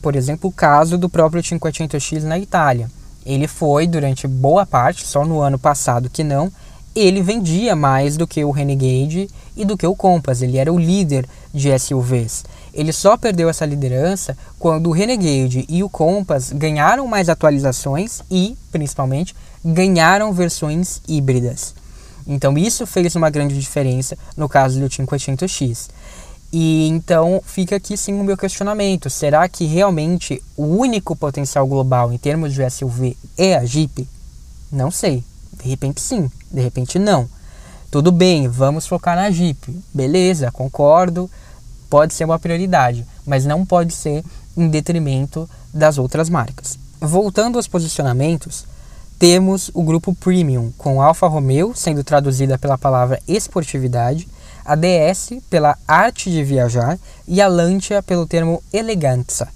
[0.01, 2.89] por exemplo, o caso do próprio 500X na Itália.
[3.25, 6.51] Ele foi durante boa parte, só no ano passado que não,
[6.95, 10.41] ele vendia mais do que o Renegade e do que o Compass.
[10.41, 12.43] Ele era o líder de SUVs.
[12.73, 18.57] Ele só perdeu essa liderança quando o Renegade e o Compass ganharam mais atualizações e,
[18.71, 21.75] principalmente, ganharam versões híbridas.
[22.27, 25.89] Então isso fez uma grande diferença no caso do 500X.
[26.51, 32.11] E então fica aqui sim o meu questionamento: será que realmente o único potencial global
[32.11, 34.07] em termos de SUV é a Jeep?
[34.71, 35.23] Não sei.
[35.61, 37.27] De repente sim, de repente não.
[37.91, 39.75] Tudo bem, vamos focar na Jeep.
[39.93, 41.29] Beleza, concordo.
[41.89, 44.23] Pode ser uma prioridade, mas não pode ser
[44.55, 46.77] em detrimento das outras marcas.
[47.01, 48.65] Voltando aos posicionamentos,
[49.17, 54.27] temos o grupo Premium, com Alfa Romeo sendo traduzida pela palavra esportividade
[54.69, 59.47] a DS pela arte de viajar e a Lancia pelo termo eleganza.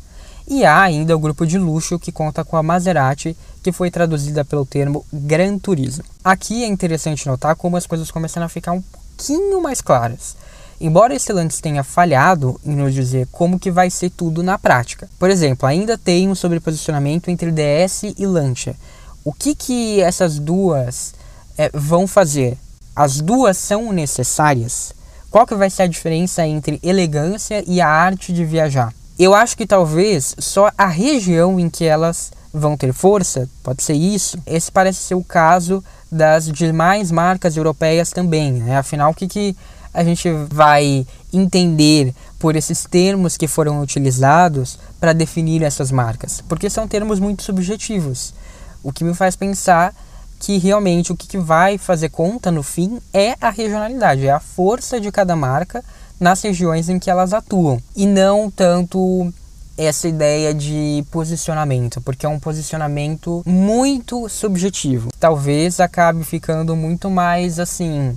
[0.48, 4.44] E há ainda o grupo de luxo que conta com a Maserati, que foi traduzida
[4.44, 6.04] pelo termo Gran Turismo.
[6.24, 10.36] Aqui é interessante notar como as coisas começam a ficar um pouquinho mais claras.
[10.82, 15.08] Embora Stellantis tenha falhado em nos dizer como que vai ser tudo na prática.
[15.20, 18.76] Por exemplo, ainda tem um sobreposicionamento entre DS e Lancia.
[19.24, 21.14] O que que essas duas
[21.56, 22.58] é, vão fazer?
[22.96, 24.92] As duas são necessárias?
[25.34, 28.94] Qual que vai ser a diferença entre elegância e a arte de viajar?
[29.18, 33.96] Eu acho que talvez só a região em que elas vão ter força, pode ser
[33.96, 34.38] isso.
[34.46, 38.52] Esse parece ser o caso das demais marcas europeias também.
[38.52, 38.78] Né?
[38.78, 39.58] Afinal, o que, que
[39.92, 46.44] a gente vai entender por esses termos que foram utilizados para definir essas marcas?
[46.48, 48.36] Porque são termos muito subjetivos.
[48.84, 49.96] O que me faz pensar
[50.44, 55.00] que realmente o que vai fazer conta no fim é a regionalidade, é a força
[55.00, 55.82] de cada marca
[56.20, 59.34] nas regiões em que elas atuam e não tanto
[59.78, 65.12] essa ideia de posicionamento, porque é um posicionamento muito subjetivo.
[65.18, 68.14] Talvez acabe ficando muito mais assim: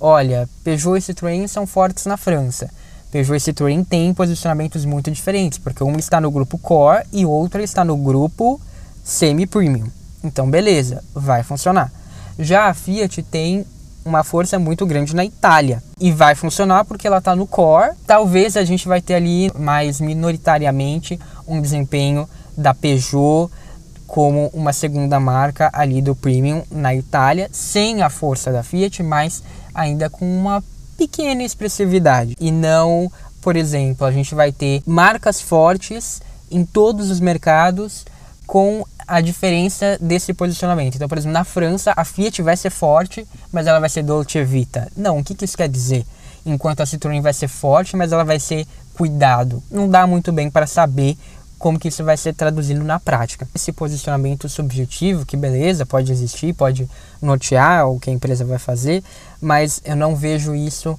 [0.00, 2.70] olha, Peugeot e Citroën são fortes na França.
[3.12, 7.60] Peugeot e Citroën têm posicionamentos muito diferentes, porque um está no grupo Core e outro
[7.60, 8.58] está no grupo
[9.04, 9.99] Semi-Premium.
[10.22, 11.92] Então, beleza, vai funcionar.
[12.38, 13.64] Já a Fiat tem
[14.04, 17.94] uma força muito grande na Itália e vai funcionar porque ela está no core.
[18.06, 23.50] Talvez a gente vai ter ali mais minoritariamente um desempenho da Peugeot
[24.06, 29.42] como uma segunda marca ali do premium na Itália, sem a força da Fiat, mas
[29.72, 30.64] ainda com uma
[30.98, 32.36] pequena expressividade.
[32.40, 38.04] E não, por exemplo, a gente vai ter marcas fortes em todos os mercados
[38.46, 40.94] com a diferença desse posicionamento.
[40.94, 44.44] Então, por exemplo, na França, a Fiat vai ser forte, mas ela vai ser Dolce
[44.44, 44.86] Vita.
[44.96, 46.06] Não, o que, que isso quer dizer?
[46.46, 49.60] Enquanto a Citroën vai ser forte, mas ela vai ser cuidado.
[49.68, 51.18] Não dá muito bem para saber
[51.58, 53.48] como que isso vai ser traduzido na prática.
[53.52, 56.88] Esse posicionamento subjetivo, que beleza, pode existir, pode
[57.20, 59.02] nortear o que a empresa vai fazer,
[59.40, 60.96] mas eu não vejo isso,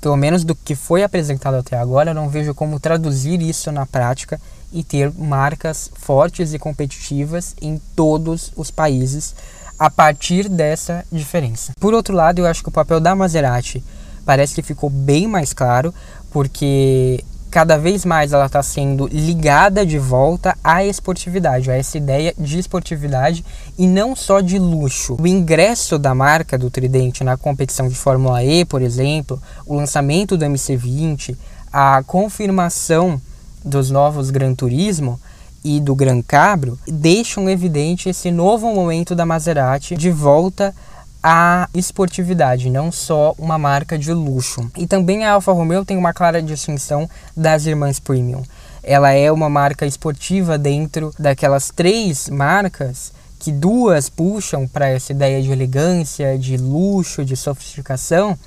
[0.00, 3.84] pelo menos do que foi apresentado até agora, eu não vejo como traduzir isso na
[3.84, 4.40] prática
[4.72, 9.34] e ter marcas fortes e competitivas em todos os países
[9.78, 11.72] a partir dessa diferença.
[11.78, 13.82] Por outro lado, eu acho que o papel da Maserati
[14.24, 15.94] parece que ficou bem mais claro,
[16.30, 22.34] porque cada vez mais ela está sendo ligada de volta à esportividade, a essa ideia
[22.36, 23.44] de esportividade
[23.78, 25.16] e não só de luxo.
[25.18, 30.36] O ingresso da marca do Tridente na competição de Fórmula E, por exemplo, o lançamento
[30.36, 31.36] do MC20,
[31.72, 33.20] a confirmação
[33.64, 35.20] dos novos Gran Turismo
[35.64, 40.74] e do Gran Cabrio deixam evidente esse novo momento da Maserati de volta
[41.22, 44.70] à esportividade, não só uma marca de luxo.
[44.76, 48.42] E também a Alfa Romeo tem uma clara distinção das irmãs Premium.
[48.82, 55.42] Ela é uma marca esportiva dentro daquelas três marcas que duas puxam para essa ideia
[55.42, 58.38] de elegância, de luxo, de sofisticação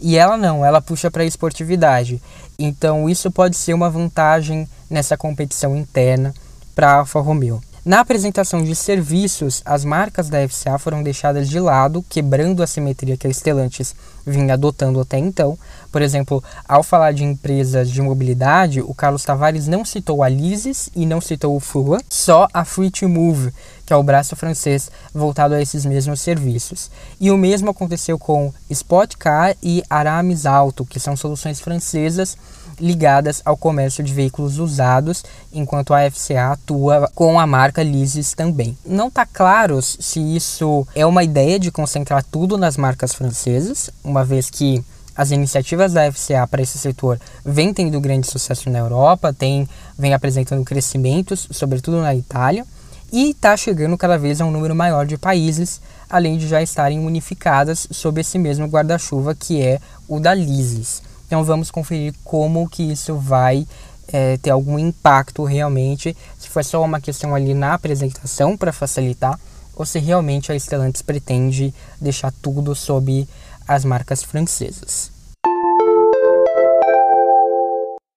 [0.00, 2.20] E ela não, ela puxa para a esportividade.
[2.58, 6.34] Então isso pode ser uma vantagem nessa competição interna
[6.74, 7.60] para a Alfa Romeo.
[7.86, 13.16] Na apresentação de serviços, as marcas da FCA foram deixadas de lado, quebrando a simetria
[13.16, 13.94] que a Stellantis
[14.26, 15.56] vinha adotando até então.
[15.92, 20.90] Por exemplo, ao falar de empresas de mobilidade, o Carlos Tavares não citou a Lises
[20.96, 23.52] e não citou o FUA, só a Free to Move,
[23.86, 26.90] que é o braço francês voltado a esses mesmos serviços.
[27.20, 32.36] E o mesmo aconteceu com Spotcar e Aramis Auto, que são soluções francesas
[32.78, 38.76] ligadas ao comércio de veículos usados, enquanto a FCA atua com a marca Lises também.
[38.84, 44.24] Não está claro se isso é uma ideia de concentrar tudo nas marcas francesas, uma
[44.24, 44.84] vez que
[45.16, 49.66] as iniciativas da FCA para esse setor vêm tendo grande sucesso na Europa, tem,
[49.98, 52.66] vem apresentando crescimentos, sobretudo na Itália,
[53.10, 56.98] e está chegando cada vez a um número maior de países, além de já estarem
[56.98, 61.02] unificadas sob esse mesmo guarda-chuva que é o da Lises.
[61.26, 63.66] Então vamos conferir como que isso vai
[64.08, 69.38] é, ter algum impacto realmente, se foi só uma questão ali na apresentação para facilitar,
[69.74, 73.28] ou se realmente a Stellantis pretende deixar tudo sob
[73.66, 75.10] as marcas francesas.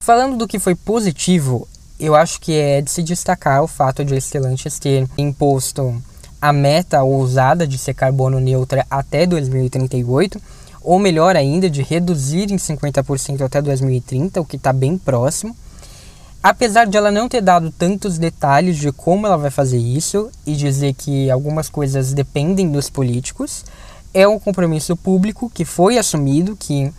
[0.02, 1.68] Falando do que foi positivo,
[2.00, 6.02] eu acho que é de se destacar o fato de a Stellantis ter imposto
[6.42, 10.42] a meta ousada de ser carbono neutra até 2038
[10.82, 15.56] ou melhor ainda, de reduzir em 50% até 2030, o que está bem próximo.
[16.42, 20.56] Apesar de ela não ter dado tantos detalhes de como ela vai fazer isso e
[20.56, 23.66] dizer que algumas coisas dependem dos políticos,
[24.14, 26.94] é um compromisso público que foi assumido, que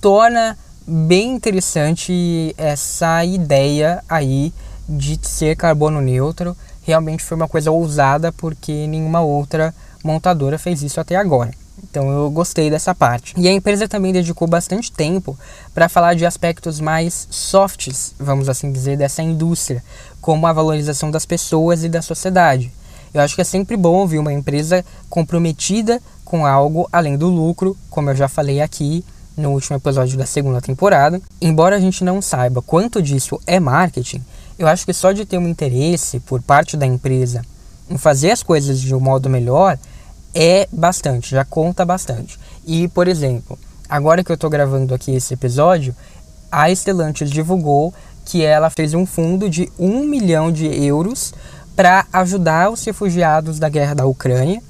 [0.00, 4.54] torna bem interessante essa ideia aí
[4.88, 6.56] de ser carbono neutro.
[6.82, 11.50] Realmente foi uma coisa ousada porque nenhuma outra montadora fez isso até agora.
[11.82, 13.34] Então eu gostei dessa parte.
[13.36, 15.38] E a empresa também dedicou bastante tempo
[15.74, 19.82] para falar de aspectos mais softs, vamos assim dizer, dessa indústria,
[20.20, 22.72] como a valorização das pessoas e da sociedade.
[23.12, 27.76] Eu acho que é sempre bom ouvir uma empresa comprometida com algo além do lucro,
[27.88, 29.04] como eu já falei aqui
[29.36, 31.20] no último episódio da segunda temporada.
[31.40, 34.22] Embora a gente não saiba quanto disso é marketing,
[34.58, 37.42] eu acho que só de ter um interesse por parte da empresa
[37.88, 39.78] em fazer as coisas de um modo melhor
[40.38, 42.38] é bastante, já conta bastante.
[42.66, 45.96] E, por exemplo, agora que eu estou gravando aqui esse episódio,
[46.52, 51.32] a Stellantis divulgou que ela fez um fundo de um milhão de euros
[51.74, 54.62] para ajudar os refugiados da guerra da Ucrânia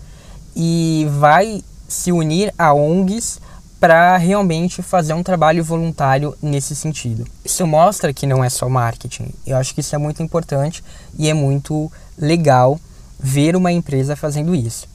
[0.55, 3.41] e vai se unir a ONGs
[3.81, 7.27] para realmente fazer um trabalho voluntário nesse sentido.
[7.45, 9.33] Isso mostra que não é só marketing.
[9.45, 10.83] Eu acho que isso é muito importante
[11.19, 12.79] e é muito legal
[13.19, 14.87] ver uma empresa fazendo isso.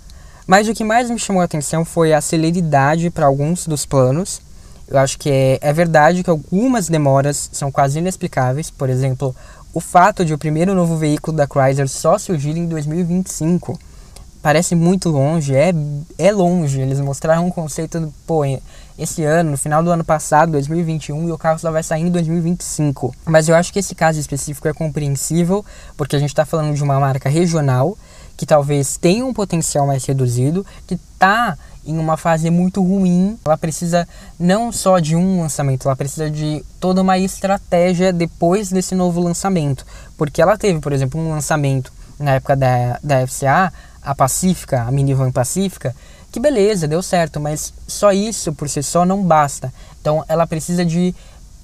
[0.52, 4.42] Mas o que mais me chamou a atenção foi a celeridade para alguns dos planos.
[4.86, 8.70] Eu acho que é, é verdade que algumas demoras são quase inexplicáveis.
[8.70, 9.34] Por exemplo,
[9.74, 13.80] o fato de o primeiro novo veículo da Chrysler só surgir em 2025
[14.42, 15.72] parece muito longe, é,
[16.18, 16.82] é longe.
[16.82, 18.42] Eles mostraram um conceito, pô,
[19.00, 22.10] esse ano, no final do ano passado, 2021, e o carro só vai sair em
[22.10, 23.16] 2025.
[23.26, 25.64] Mas eu acho que esse caso específico é compreensível,
[25.96, 27.98] porque a gente está falando de uma marca regional
[28.42, 33.38] que talvez tenha um potencial mais reduzido, que está em uma fase muito ruim.
[33.46, 34.08] Ela precisa
[34.40, 39.86] não só de um lançamento, ela precisa de toda uma estratégia depois desse novo lançamento.
[40.18, 44.92] Porque ela teve, por exemplo, um lançamento na época da, da FCA, a Pacífica, a
[44.92, 45.96] minivan Pacífica,
[46.32, 49.72] que beleza, deu certo, mas só isso por si só não basta.
[50.02, 51.14] Então ela precisa de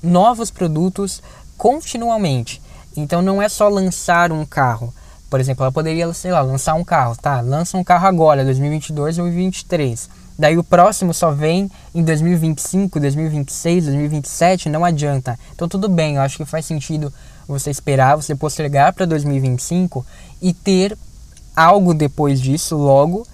[0.03, 1.23] novos produtos
[1.57, 2.61] continuamente.
[2.95, 4.93] Então não é só lançar um carro,
[5.29, 7.41] por exemplo, ela poderia, sei lá, lançar um carro, tá?
[7.41, 10.09] Lança um carro agora, 2022 ou 2023.
[10.39, 15.37] Daí o próximo só vem em 2025, 2026, 2027, não adianta.
[15.53, 17.11] Então tudo bem, eu acho que faz sentido
[17.47, 20.05] você esperar, você postergar para 2025
[20.41, 20.97] e ter
[21.55, 23.25] algo depois disso logo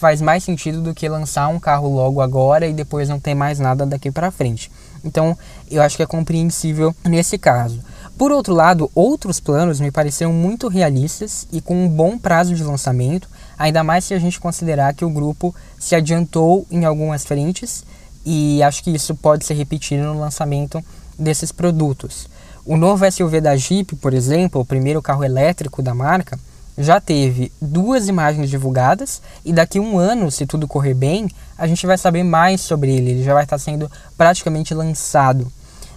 [0.00, 3.58] faz mais sentido do que lançar um carro logo agora e depois não ter mais
[3.58, 4.72] nada daqui para frente.
[5.04, 5.36] Então,
[5.70, 7.80] eu acho que é compreensível nesse caso.
[8.20, 12.62] Por outro lado, outros planos me pareceram muito realistas e com um bom prazo de
[12.62, 13.26] lançamento,
[13.58, 17.82] ainda mais se a gente considerar que o grupo se adiantou em algumas frentes
[18.22, 20.84] e acho que isso pode ser repetido no lançamento
[21.18, 22.28] desses produtos.
[22.66, 26.38] O novo SUV da Jeep, por exemplo, o primeiro carro elétrico da marca,
[26.76, 31.66] já teve duas imagens divulgadas e daqui a um ano, se tudo correr bem, a
[31.66, 33.12] gente vai saber mais sobre ele.
[33.12, 35.50] Ele já vai estar sendo praticamente lançado.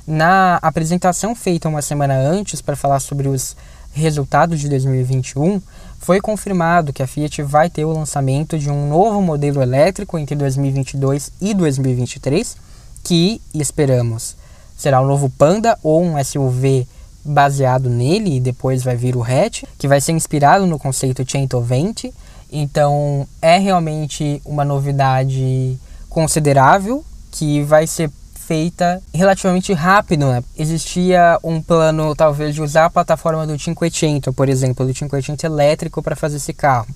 [0.06, 3.56] Na apresentação feita uma semana antes para falar sobre os
[3.94, 5.62] resultados de 2021,
[6.00, 10.36] foi confirmado que a Fiat vai ter o lançamento de um novo modelo elétrico entre
[10.36, 12.58] 2022 e 2023,
[13.04, 14.36] que esperamos
[14.76, 16.88] será o novo Panda ou um SUV
[17.24, 22.14] baseado nele e depois vai vir o hatch, que vai ser inspirado no conceito 120.
[22.52, 25.78] Então é realmente uma novidade
[26.10, 28.12] considerável que vai ser
[28.48, 30.28] feita relativamente rápido.
[30.28, 30.44] Né?
[30.58, 36.02] Existia um plano talvez de usar a plataforma do 500, por exemplo, do 500 elétrico
[36.02, 36.88] para fazer esse carro.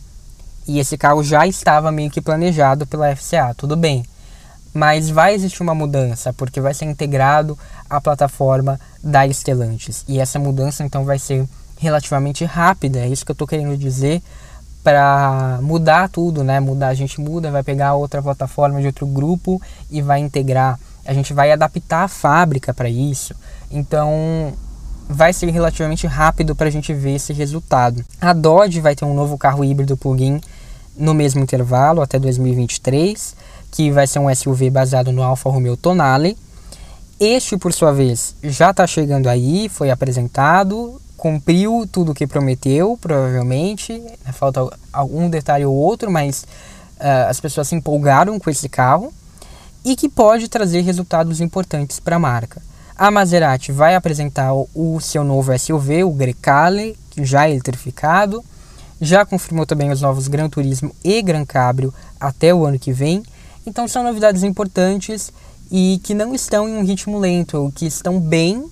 [0.68, 4.06] E esse carro já estava meio que planejado pela FCA, tudo bem
[4.74, 7.58] mas vai existir uma mudança, porque vai ser integrado
[7.90, 10.06] à plataforma da Stellantis.
[10.08, 11.48] E essa mudança então vai ser
[11.80, 14.22] relativamente rápida, é isso que eu estou querendo dizer,
[14.84, 16.60] para mudar tudo, né?
[16.60, 20.80] Mudar, a gente muda, vai pegar outra plataforma de outro grupo e vai integrar.
[21.08, 23.34] A gente vai adaptar a fábrica para isso.
[23.72, 24.54] Então,
[25.10, 28.06] vai ser relativamente rápido para a gente ver esse resultado.
[28.20, 30.42] A Dodge vai ter um novo carro híbrido plug-in
[30.98, 33.36] no mesmo intervalo até 2023
[33.72, 36.38] que vai ser um SUV baseado no Alfa Romeo Tonale.
[37.20, 42.98] Este, por sua vez, já está chegando aí, foi apresentado, cumpriu tudo o que prometeu,
[43.02, 44.02] provavelmente.
[44.34, 46.44] Falta algum detalhe ou outro, mas
[47.00, 49.12] uh, as pessoas se empolgaram com esse carro
[49.88, 52.62] e que pode trazer resultados importantes para a marca.
[52.94, 58.44] A Maserati vai apresentar o seu novo SUV, o Grecale, já eletrificado.
[59.00, 63.24] Já confirmou também os novos Gran Turismo e Gran Cabrio até o ano que vem.
[63.66, 65.32] Então são novidades importantes
[65.72, 68.66] e que não estão em um ritmo lento, que estão bem,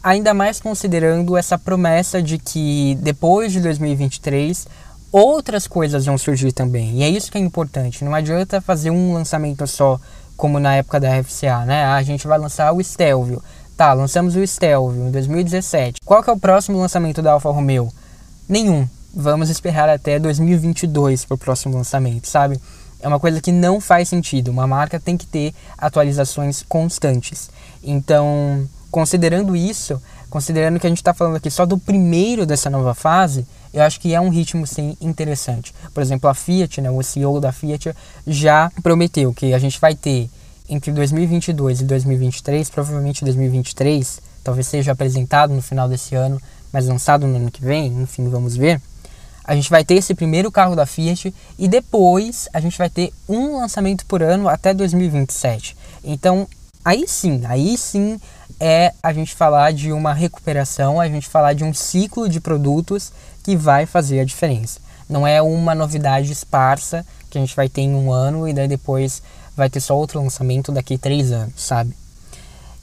[0.00, 4.68] ainda mais considerando essa promessa de que depois de 2023
[5.10, 6.98] outras coisas vão surgir também.
[6.98, 8.04] E é isso que é importante.
[8.04, 10.00] Não adianta fazer um lançamento só,
[10.42, 11.84] como na época da FCA, né?
[11.84, 13.40] Ah, a gente vai lançar o Stelvio.
[13.76, 16.00] Tá, lançamos o Stelvio em 2017.
[16.04, 17.88] Qual que é o próximo lançamento da Alfa Romeo?
[18.48, 18.88] Nenhum.
[19.14, 22.60] Vamos esperar até 2022 para o próximo lançamento, sabe?
[23.00, 24.50] é uma coisa que não faz sentido.
[24.50, 27.48] Uma marca tem que ter atualizações constantes.
[27.80, 32.94] Então, considerando isso, considerando que a gente está falando aqui só do primeiro dessa nova
[32.94, 35.74] fase, eu acho que é um ritmo sim interessante.
[35.92, 37.94] Por exemplo, a Fiat, né, o CEO da Fiat
[38.26, 40.28] já prometeu que a gente vai ter
[40.68, 46.40] entre 2022 e 2023, provavelmente 2023, talvez seja apresentado no final desse ano,
[46.72, 48.80] mas lançado no ano que vem, enfim, vamos ver
[49.44, 53.12] a gente vai ter esse primeiro carro da Fiat e depois a gente vai ter
[53.28, 55.76] um lançamento por ano até 2027.
[56.04, 56.46] Então,
[56.84, 58.20] aí sim, aí sim
[58.58, 63.12] é a gente falar de uma recuperação, a gente falar de um ciclo de produtos
[63.42, 64.80] que vai fazer a diferença.
[65.08, 68.68] Não é uma novidade esparsa que a gente vai ter em um ano e daí
[68.68, 69.22] depois
[69.56, 71.94] vai ter só outro lançamento daqui três anos, sabe?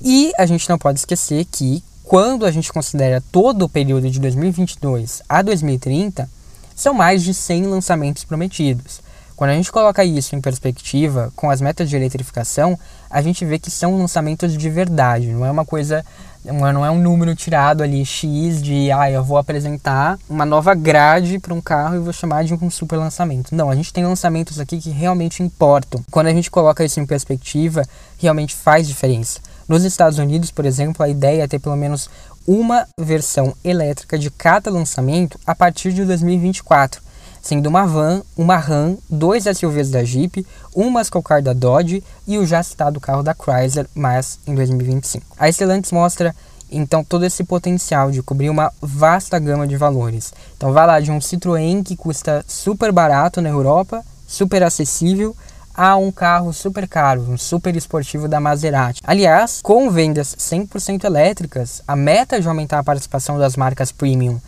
[0.02, 4.20] E a gente não pode esquecer que quando a gente considera todo o período de
[4.20, 6.30] 2022 a 2030,
[6.76, 9.02] são mais de 100 lançamentos prometidos.
[9.40, 12.78] Quando a gente coloca isso em perspectiva com as metas de eletrificação,
[13.10, 16.06] a gente vê que são lançamentos de verdade, não é uma coisa,
[16.44, 21.40] não é um número tirado ali X de, ah, eu vou apresentar uma nova grade
[21.40, 23.56] para um carro e vou chamar de um super lançamento.
[23.56, 26.04] Não, a gente tem lançamentos aqui que realmente importam.
[26.12, 27.84] Quando a gente coloca isso em perspectiva,
[28.18, 29.40] realmente faz diferença.
[29.70, 32.10] Nos Estados Unidos, por exemplo, a ideia é ter pelo menos
[32.46, 37.08] uma versão elétrica de cada lançamento a partir de 2024,
[37.50, 40.46] sendo uma van, uma Ram, dois SUVs da Jeep,
[40.76, 45.26] um muscle car da Dodge e o já citado carro da Chrysler, mas em 2025.
[45.36, 46.36] A Stellantis mostra
[46.72, 50.32] então todo esse potencial de cobrir uma vasta gama de valores.
[50.56, 55.36] Então vai lá de um Citroën que custa super barato na Europa, super acessível,
[55.74, 59.02] a um carro super caro, um super esportivo da Maserati.
[59.04, 64.40] Aliás, com vendas 100% elétricas, a meta de aumentar a participação das marcas premium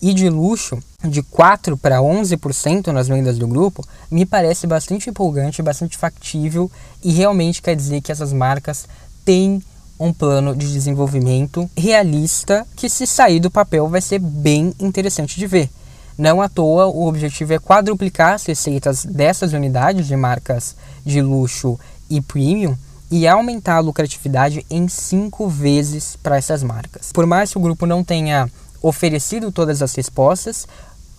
[0.00, 5.62] e de luxo de 4 para 11% nas vendas do grupo me parece bastante empolgante,
[5.62, 6.70] bastante factível
[7.02, 8.86] e realmente quer dizer que essas marcas
[9.24, 9.62] têm
[9.98, 15.46] um plano de desenvolvimento realista que se sair do papel vai ser bem interessante de
[15.46, 15.70] ver.
[16.18, 20.74] Não à toa, o objetivo é quadruplicar as receitas dessas unidades de marcas
[21.04, 21.78] de luxo
[22.08, 22.76] e premium
[23.10, 27.12] e aumentar a lucratividade em cinco vezes para essas marcas.
[27.12, 28.50] Por mais que o grupo não tenha
[28.82, 30.66] oferecido todas as respostas,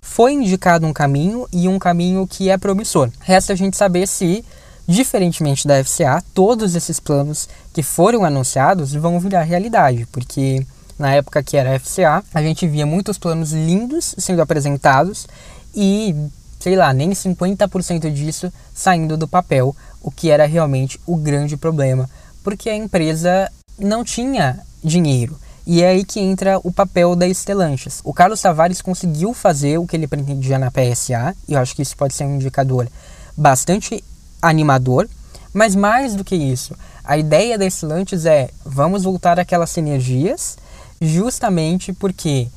[0.01, 3.11] foi indicado um caminho e um caminho que é promissor.
[3.19, 4.43] Resta a gente saber se,
[4.87, 10.65] diferentemente da FCA, todos esses planos que foram anunciados vão virar realidade, porque
[10.97, 15.27] na época que era FCA, a gente via muitos planos lindos sendo apresentados
[15.75, 16.15] e,
[16.59, 22.09] sei lá, nem 50% disso saindo do papel, o que era realmente o grande problema,
[22.43, 25.37] porque a empresa não tinha dinheiro.
[25.69, 27.99] E é aí que entra o papel da Stellantis.
[28.05, 31.81] O Carlos Tavares conseguiu fazer o que ele pretendia na PSA, e eu acho que
[31.81, 32.87] isso pode ser um indicador
[33.35, 34.01] bastante
[34.41, 35.09] animador,
[35.53, 40.57] Mas mais do que isso, a ideia da Stellantis é vamos voltar àquelas sinergias
[41.01, 42.47] justamente porque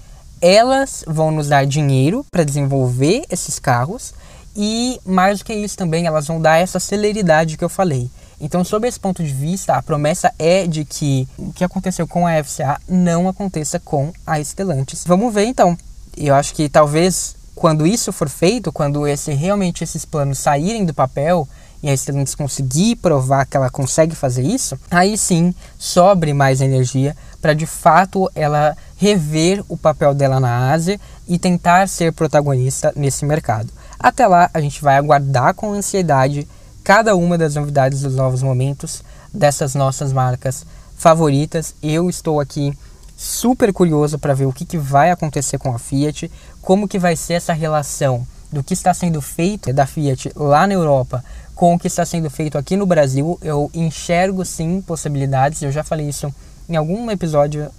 [0.41, 4.13] elas vão nos dar dinheiro para desenvolver esses carros
[4.55, 8.11] e mais do que isso também elas vão dar essa celeridade que eu falei.
[8.41, 12.27] Então, sob esse ponto de vista, a promessa é de que o que aconteceu com
[12.27, 15.05] a FCA não aconteça com a Stellantis.
[15.07, 15.77] Vamos ver então.
[16.17, 20.95] Eu acho que talvez quando isso for feito, quando esse realmente esses planos saírem do
[20.95, 21.47] papel
[21.83, 27.15] e a Stellantis conseguir provar que ela consegue fazer isso, aí sim sobre mais energia
[27.41, 33.27] para de fato ela rever o papel dela na Ásia e tentar ser protagonista nesse
[33.27, 33.71] mercado.
[33.99, 36.49] Até lá, a gente vai aguardar com ansiedade
[36.83, 39.03] cada uma das novidades dos novos momentos
[39.33, 40.65] dessas nossas marcas
[40.97, 41.75] favoritas.
[41.83, 42.77] Eu estou aqui
[43.17, 46.31] super curioso para ver o que, que vai acontecer com a Fiat,
[46.63, 50.75] como que vai ser essa relação do que está sendo feito da Fiat lá na
[50.75, 51.23] Europa
[51.55, 53.39] com o que está sendo feito aqui no Brasil.
[53.43, 56.35] Eu enxergo sim possibilidades, eu já falei isso
[56.69, 57.71] em algum episódio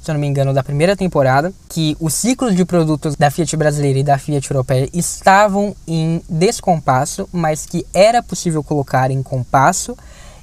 [0.00, 3.56] se eu não me engano, da primeira temporada, que os ciclos de produtos da Fiat
[3.56, 9.96] brasileira e da Fiat europeia estavam em descompasso, mas que era possível colocar em compasso.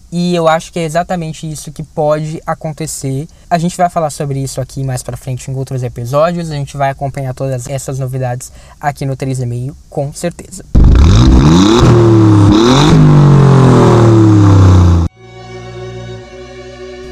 [0.09, 3.27] E eu acho que é exatamente isso que pode acontecer.
[3.49, 6.49] A gente vai falar sobre isso aqui mais para frente em outros episódios.
[6.49, 10.63] A gente vai acompanhar todas essas novidades aqui no 3,5, com certeza.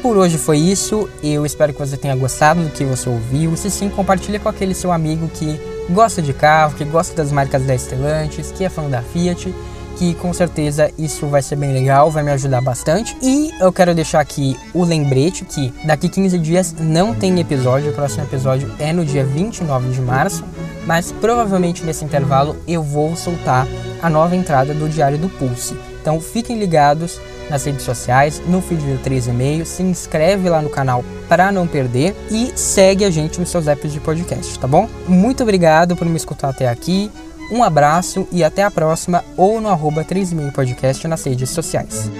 [0.06, 1.10] Por hoje foi isso.
[1.20, 3.56] Eu espero que você tenha gostado do que você ouviu.
[3.56, 7.66] Se sim, compartilhe com aquele seu amigo que gosta de carro, que gosta das marcas
[7.66, 9.52] da Stellantis, que é fã da Fiat,
[9.98, 13.16] que com certeza isso vai ser bem legal, vai me ajudar bastante.
[13.20, 17.92] E eu quero deixar aqui o lembrete que daqui 15 dias não tem episódio, o
[17.92, 20.44] próximo episódio é no dia 29 de março,
[20.86, 23.66] mas provavelmente nesse intervalo eu vou soltar
[24.00, 25.76] a nova entrada do Diário do Pulse.
[26.00, 27.20] Então fiquem ligados
[27.50, 32.16] nas redes sociais, no feed do 3,5, se inscreve lá no canal para não perder
[32.30, 34.88] e segue a gente nos seus apps de podcast, tá bom?
[35.06, 37.10] Muito obrigado por me escutar até aqui,
[37.50, 42.10] um abraço e até a próxima ou no arroba 3,5 podcast nas redes sociais.